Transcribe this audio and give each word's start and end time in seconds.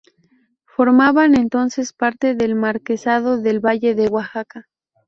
Formaban 0.65 1.35
entonces 1.37 1.93
parte 1.93 2.33
del 2.33 2.55
Marquesado 2.55 3.37
del 3.39 3.59
Valle 3.63 3.93
de 3.93 4.07
Oaxaca. 4.07 4.67